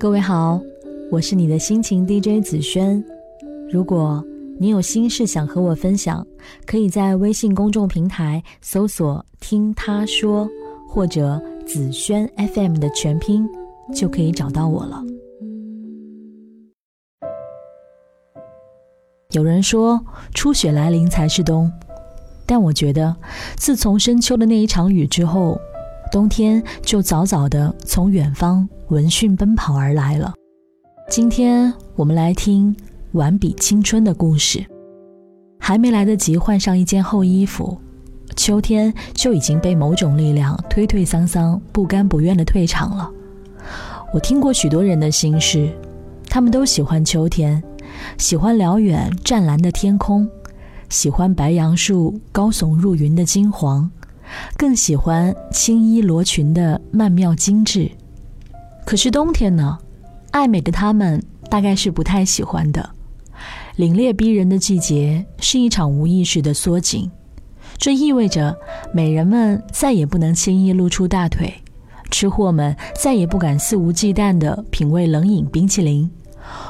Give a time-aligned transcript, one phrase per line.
[0.00, 0.58] 各位好，
[1.10, 3.04] 我是你的心情 DJ 紫萱。
[3.70, 4.24] 如果
[4.58, 6.26] 你有心事想和我分享，
[6.64, 10.48] 可以在微信公众平台搜索“听他说”
[10.88, 13.46] 或者“紫萱 FM” 的全拼，
[13.94, 15.04] 就可以找到我了。
[19.32, 21.70] 有人说初雪来临才是冬，
[22.46, 23.14] 但我觉得
[23.58, 25.60] 自从深秋的那一场雨之后，
[26.10, 30.34] 冬天就早早的从远方闻讯奔跑而来了。
[31.08, 32.74] 今天我们来听
[33.12, 34.64] 晚比青春的故事。
[35.60, 37.78] 还没来得及换上一件厚衣服，
[38.34, 43.08] 秋天就已经被某种力量推推搡搡、不甘不愿的退场了。
[44.12, 45.70] 我听过许多人的心事，
[46.28, 47.62] 他们都喜欢秋天。
[48.18, 50.28] 喜欢辽远湛蓝的天空，
[50.88, 53.88] 喜欢白杨树高耸入云的金黄，
[54.56, 57.90] 更喜欢青衣罗裙的曼妙精致。
[58.84, 59.78] 可是冬天呢？
[60.30, 62.90] 爱美的他们大概是不太喜欢的。
[63.76, 67.10] 凛冽逼人的季节是一场无意识的缩紧，
[67.78, 68.56] 这意味着
[68.92, 71.52] 美人们再也不能轻易露出大腿，
[72.10, 76.10] 吃货们再也不敢肆无忌惮地品味冷饮冰淇淋。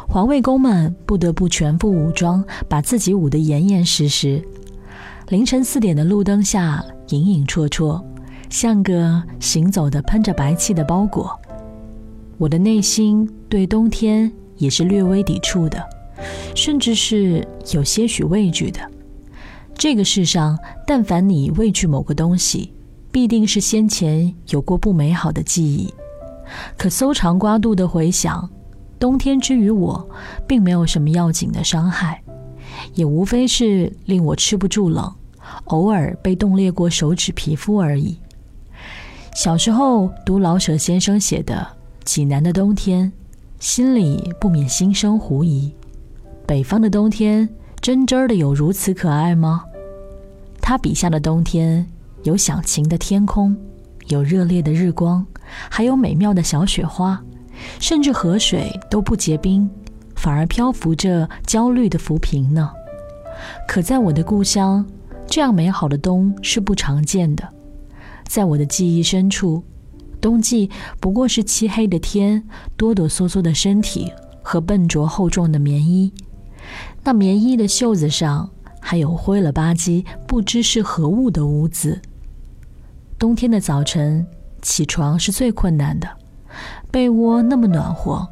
[0.09, 4.43] 环卫工们不得不全副武装，把自己捂得严严实实。
[5.29, 8.03] 凌晨四点的路灯下，隐隐绰绰，
[8.49, 11.39] 像个行走的喷着白气的包裹。
[12.39, 15.83] 我的内心对冬天也是略微抵触的，
[16.55, 18.81] 甚至是有些许畏惧的。
[19.75, 22.73] 这个世上，但凡你畏惧某个东西，
[23.11, 25.93] 必定是先前有过不美好的记忆。
[26.77, 28.49] 可搜肠刮肚的回想。
[28.99, 30.07] 冬天之于我，
[30.47, 32.23] 并没有什么要紧的伤害，
[32.93, 35.11] 也无非是令我吃不住冷，
[35.65, 38.17] 偶尔被冻裂过手指皮肤而已。
[39.35, 41.55] 小时候读老舍先生写的
[42.05, 43.07] 《济南的冬天》，
[43.59, 45.73] 心里不免心生狐疑：
[46.47, 47.49] 北方的冬天
[47.81, 49.65] 真真的有如此可爱吗？
[50.61, 51.87] 他笔下的冬天
[52.25, 53.57] 有响晴的天空，
[54.09, 55.25] 有热烈的日光，
[55.69, 57.23] 还有美妙的小雪花。
[57.79, 59.69] 甚至河水都不结冰，
[60.17, 62.71] 反而漂浮着焦虑的浮萍呢。
[63.69, 64.85] 可在我的故乡，
[65.31, 67.49] 这样美好的冬是不常见的。
[68.27, 69.63] 在我的记忆深处，
[70.21, 70.69] 冬季
[70.99, 72.43] 不过是漆黑的天、
[72.77, 76.13] 哆哆嗦嗦的身体和笨拙厚重的棉衣。
[77.05, 82.03] 那棉衣的袖子上还有灰了吧唧、不知是何物的污渍。
[83.17, 84.27] 冬天的早晨，
[84.61, 86.09] 起床是最困难的。
[86.91, 88.27] 被窝那么暖和，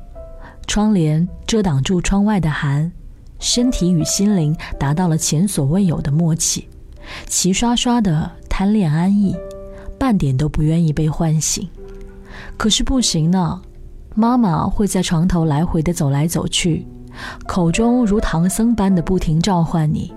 [0.67, 2.91] 窗帘遮挡住窗外的寒，
[3.39, 6.69] 身体与心灵达到了前所未有的默契，
[7.27, 9.37] 齐刷刷的贪恋安逸，
[9.99, 11.69] 半点都不愿意被唤醒。
[12.57, 13.61] 可是不行呢，
[14.15, 16.87] 妈妈会在床头来回的走来走去，
[17.47, 20.13] 口中如唐僧般的不停召唤你，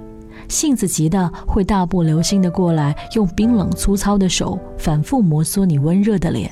[0.48, 6.52] 性子急的会大步流星的过来，用冰冷粗糙的手反复摩挲你温热的脸。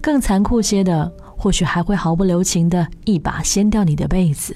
[0.00, 4.54] 更残酷些的，或许还会毫不留情的一把掀掉你的被子，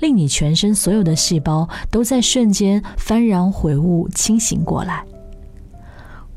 [0.00, 5.04] 令你全身所有的细胞都在瞬间幡然悔悟、清醒过来。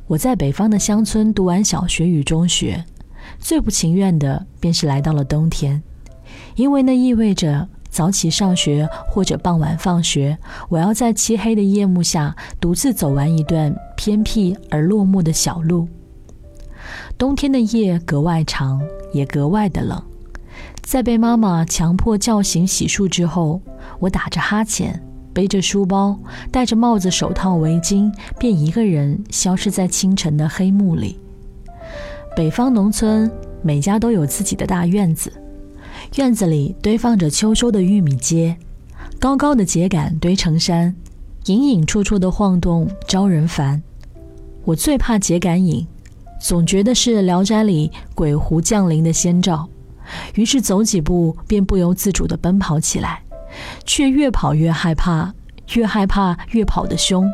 [0.08, 2.86] 我在北方的乡村读完小学与中学，
[3.40, 5.82] 最不情愿的便是来到了冬天，
[6.56, 10.38] 因为那意味着早起上学或者傍晚放学，
[10.70, 15.88] 我要在漆黑的夜幕下独自走完一段偏僻而落寞的小路。
[17.18, 18.80] 冬天的夜格外长，
[19.12, 20.04] 也格外的冷。
[20.86, 23.60] 在被妈妈强迫叫醒洗漱之后，
[24.00, 25.02] 我打着哈欠，
[25.34, 26.18] 背着书包，
[26.52, 31.20] 戴着帽子、手套、围巾，便一个人消失在清晨的黑幕里。
[32.36, 33.30] 北方农村
[33.64, 35.34] 每家都有自己的大院子，
[36.18, 38.56] 院子里堆放着秋收的玉米秸，
[39.20, 40.96] 高高的秸秆堆成山，
[41.48, 43.82] 隐隐绰绰的晃动，招人烦。
[44.64, 45.88] 我最怕秸秆影。
[46.40, 49.68] 总觉得是《聊斋》里鬼狐降临的先兆，
[50.36, 53.24] 于是走几步便不由自主地奔跑起来，
[53.86, 55.34] 却越跑越害怕，
[55.74, 57.30] 越害怕越跑得凶。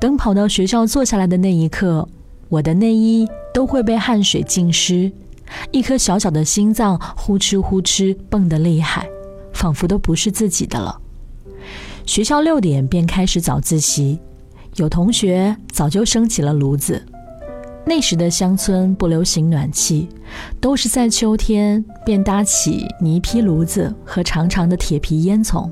[0.00, 2.08] 等跑到学校坐下来的那一刻，
[2.48, 5.10] 我的内衣都会被汗水浸湿，
[5.70, 9.06] 一颗小小的心脏呼哧呼哧蹦得厉害，
[9.52, 10.98] 仿佛都不是自己的了。
[12.06, 14.18] 学校六点便开始早自习，
[14.76, 17.04] 有同学早就升起了炉子。
[17.84, 20.08] 那时的乡村不流行暖气，
[20.60, 25.68] 都是在秋天便搭起泥坯炉子和长长的铁皮烟囱，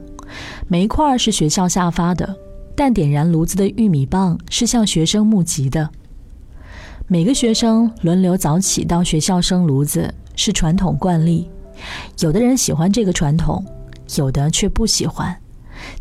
[0.66, 2.36] 煤块是学校下发的，
[2.74, 5.90] 但点燃炉子的玉米棒是向学生募集的。
[7.06, 11.48] 每个学生轮流早起到学校生炉子是传统惯例，
[12.20, 13.64] 有的人喜欢这个传统，
[14.16, 15.34] 有的却不喜欢。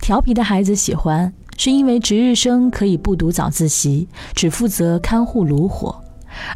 [0.02, 5.94] 调皮的孩子喜欢，是因为值日生可以不读早自习，只负责看护炉火；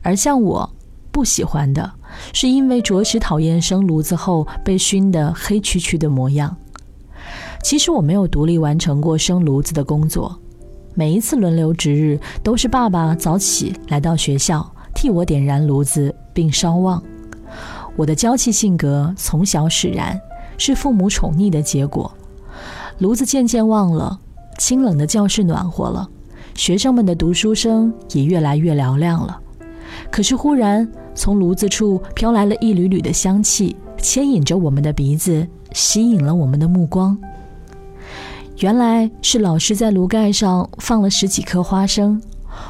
[0.03, 0.71] 而像我，
[1.11, 1.91] 不喜欢的，
[2.31, 6.55] 是因为着实讨厌生炉子后被熏得黑黢黢的模样。
[7.63, 10.39] 其实我没有独立完成过生炉子的工作，
[10.93, 17.01] 每一次轮流值日，都是爸爸早起来到学校替我点燃炉子并烧旺。
[17.95, 20.19] 我的娇气性格从小使然，
[20.57, 22.11] 是父母宠溺的结果。
[22.99, 24.19] 炉子渐渐旺了，
[24.61, 26.07] 清冷的教室暖和了，
[26.53, 29.41] 学生们的读书声也越来越嘹亮了。
[30.11, 37.17] 可是忽然，从炉子处飘来了一缕缕的香气，牵引着我们的鼻子，吸引了我们的目光。
[38.59, 42.21] 原来是老师在炉盖上放了十几颗花生，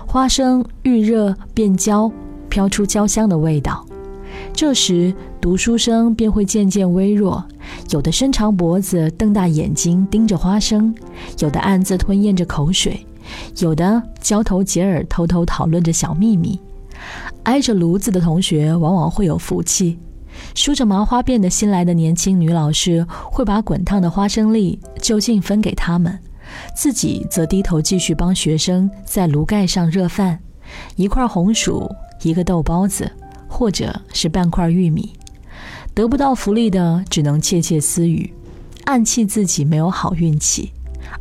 [0.07, 2.09] 花生遇热变焦，
[2.47, 3.85] 飘出焦香的味道。
[4.53, 7.43] 这时，读书声便会渐渐微弱，
[7.91, 10.93] 有的伸长脖子，瞪大眼睛盯着花生；
[11.39, 12.93] 有的暗自吞咽着口水；
[13.57, 16.59] 有的交头接耳，偷偷讨论着小秘密。
[17.43, 19.99] 挨着炉子的同学往往会有福气，
[20.55, 26.17] 梳着麻花辫的新来的年轻女老师会把滚烫的花生粒就近分给他们，
[26.73, 30.39] 自己则低头继续帮学生在炉盖上热饭，
[30.95, 31.89] 一块红薯，
[32.21, 33.11] 一个豆包子。
[33.53, 35.11] 或者是半块玉米，
[35.93, 38.33] 得不到福利的只能窃窃私语，
[38.85, 40.71] 暗气自己没有好运气；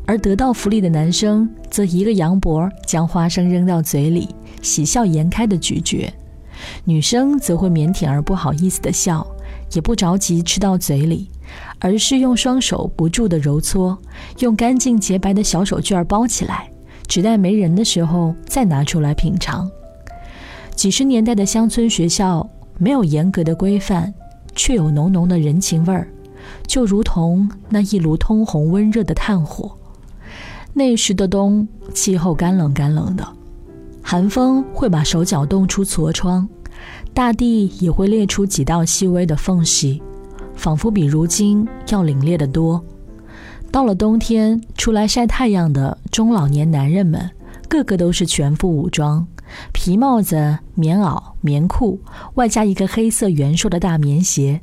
[0.07, 4.29] 而得到福利的男生则一个扬脖将花生扔到嘴里，
[4.63, 6.09] 喜笑颜开的咀嚼；
[6.85, 9.27] 女生则会腼腆而不好意思的笑，
[9.73, 11.29] 也不着急吃到嘴里，
[11.81, 13.99] 而是用双手不住的揉搓，
[14.39, 16.71] 用干净洁白的小手绢包起来，
[17.09, 19.69] 只待没人的时候再拿出来品尝。
[20.77, 24.15] 几十年代的乡村学校没有严格的规范，
[24.61, 26.07] 却有浓浓的人情味儿，
[26.67, 29.75] 就如同那一炉通红温热的炭火。
[30.75, 33.27] 那时的冬气候干冷干冷的，
[34.03, 36.47] 寒风会把手脚冻出痤疮，
[37.15, 40.03] 大地也会裂出几道细微的缝隙，
[40.55, 42.85] 仿佛比如今要凛冽得多。
[43.73, 47.31] 到了冬天，出来晒太阳的中老年男人们，
[47.67, 49.27] 个个都是全副武装。
[49.73, 52.01] 皮帽子、棉袄、棉裤，
[52.35, 54.61] 外加一个黑色圆硕的大棉鞋。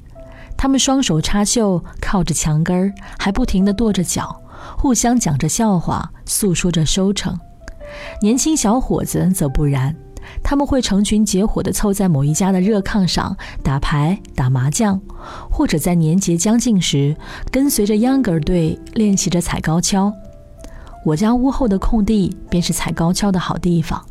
[0.57, 4.41] 他们双手插袖，靠着墙根儿，还不停地跺着脚，
[4.77, 7.37] 互相讲着笑话，诉说着收成。
[8.21, 9.95] 年轻小伙子则不然，
[10.43, 14.99] 他们会成群结伙地凑在某一家的热炕上打牌、打麻将，
[15.49, 17.15] 或者在年节将近时，
[17.51, 20.11] 跟随着秧歌队练习着踩高跷。
[21.05, 24.03] 我家屋后的空地便是踩高跷的好地方。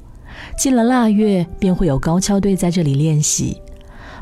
[0.58, 3.60] 进了腊月，便会有高跷队在这里练习。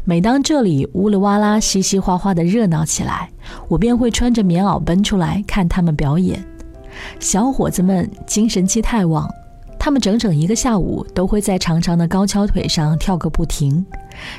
[0.05, 3.31] 每当这里乌里哇啦、嘻嘻哗哗的热闹起来，
[3.69, 6.45] 我便会穿着棉袄奔出来看他们表演。
[7.19, 9.29] 小伙子们精神气太旺，
[9.79, 13.85] 他们整整一个下午都会在长长的高跷腿上跳个不停。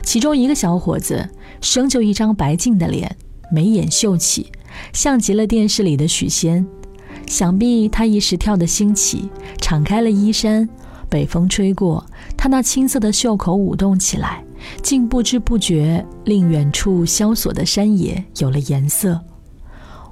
[0.03, 1.27] 其中一个小伙子
[1.61, 3.15] 生就一张白净的脸，
[3.51, 4.51] 眉眼秀气，
[4.93, 6.65] 像极了电视里的许仙。
[7.25, 9.29] 想必他一时跳得兴起，
[9.59, 10.69] 敞开了衣衫。
[11.15, 14.43] 北风吹过，他那青色的袖口舞动起来，
[14.83, 19.21] 竟不知不觉令远处萧索的山野有了颜色。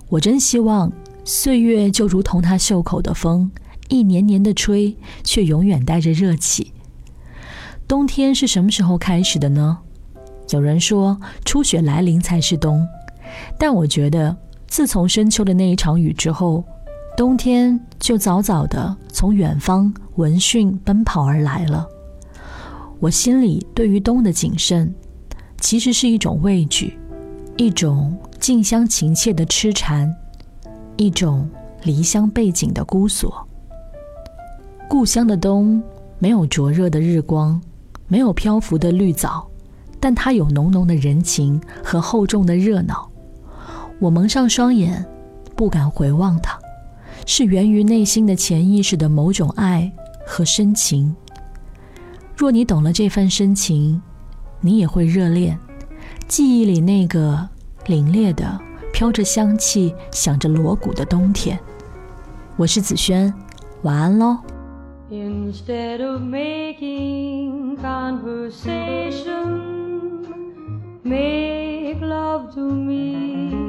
[0.08, 0.90] 我真希望
[1.26, 3.52] 岁月就如同他袖口的风，
[3.90, 4.96] 一年年的吹，
[5.26, 6.72] 却永远带着热气。
[7.86, 9.80] 冬天是什么时候开始的呢？
[10.52, 12.88] 有人说初雪来临才是冬，
[13.60, 16.64] 但我觉得自从深秋的那一场雨之后。
[17.16, 21.88] 冬天就早早的从远方闻讯奔跑而来了。
[23.00, 24.92] 我心里对于冬的谨慎，
[25.60, 26.98] 其实是一种畏惧，
[27.56, 30.12] 一种近乡情怯的痴缠，
[30.98, 31.48] 一种
[31.84, 33.48] 离乡背井的孤锁。
[34.90, 35.82] 故乡的冬
[36.18, 37.62] 没有灼热的日光，
[38.08, 39.48] 没有漂浮的绿藻，
[40.00, 43.08] 但它有浓浓的人情和厚重的热闹。
[44.00, 45.06] 我蒙上双眼，
[45.56, 46.60] 不敢回望它。
[47.26, 49.92] 是源于内心的潜意识的某种爱
[50.26, 51.16] 和深情。
[52.36, 54.02] 若你懂了这份深情，
[54.62, 55.58] 你也会热恋
[56.28, 57.48] 记忆里那个
[57.86, 58.60] 凛冽的、
[58.92, 61.60] 飘着香气、响着锣鼓的冬天。
[62.56, 63.34] 我是子轩，
[63.84, 64.38] 晚安喽。
[65.12, 69.74] Instead of making conversation,
[71.06, 73.63] Make love to me,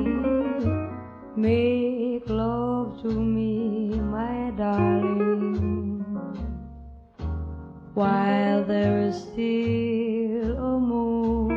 [1.44, 6.02] Make love to me, my darling,
[7.92, 11.50] while there is still a moon.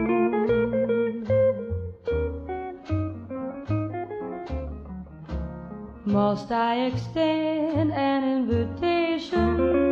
[6.04, 9.87] Must I extend an invitation?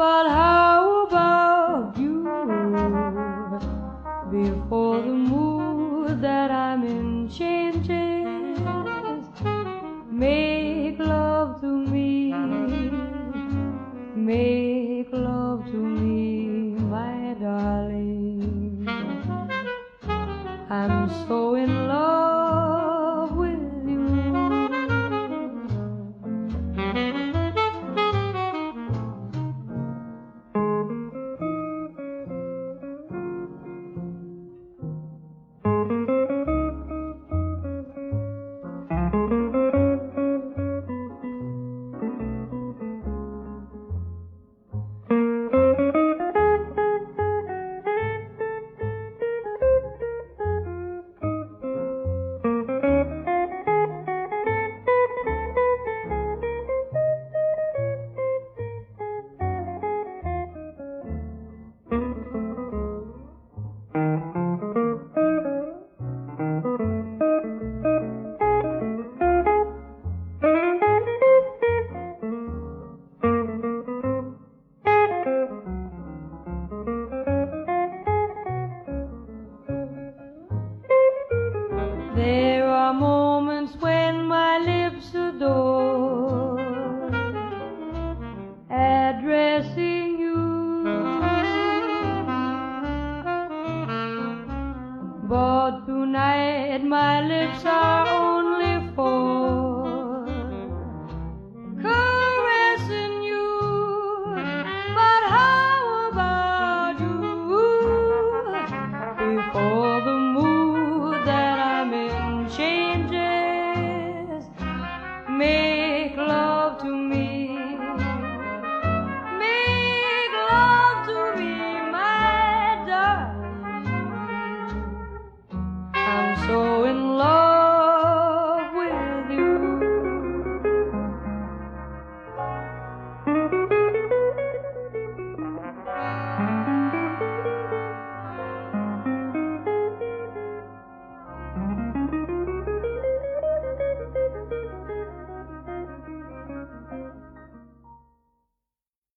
[0.00, 0.29] But